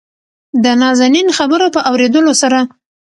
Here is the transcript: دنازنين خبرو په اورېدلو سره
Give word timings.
دنازنين 0.65 1.27
خبرو 1.37 1.67
په 1.75 1.79
اورېدلو 1.89 2.33
سره 2.41 2.59